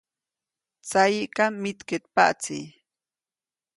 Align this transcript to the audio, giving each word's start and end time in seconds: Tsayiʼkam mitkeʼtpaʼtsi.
Tsayiʼkam 0.87 1.53
mitkeʼtpaʼtsi. 1.63 2.57